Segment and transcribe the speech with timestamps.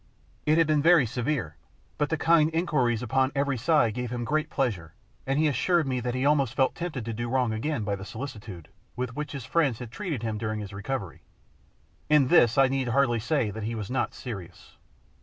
[0.47, 1.57] It had been very severe,
[1.99, 4.95] but the kind inquiries upon every side gave him great pleasure,
[5.27, 8.03] and he assured me that he felt almost tempted to do wrong again by the
[8.03, 11.21] solicitude with which his friends had treated him during his recovery:
[12.09, 14.75] in this I need hardly say that he was not serious.